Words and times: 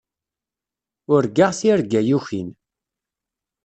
Urgaɣ 1.13 1.51
tirga 1.59 2.01
yukin. 2.07 2.49